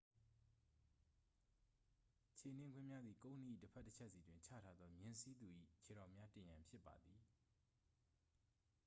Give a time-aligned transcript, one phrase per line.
[2.37, 7.21] ခြေနင်းကွင်းများသည် ကုန်းနှီး၏တစ်ဖက်တစ်ချက်စီတွင် ချထားသော မြင်းစီးသူ၏ခြေထောက်များတင်ရန် ဖြစ်ပါသည်